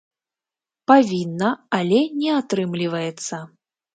[0.91, 1.49] Павінна,
[1.79, 3.43] але не атрымліваецца.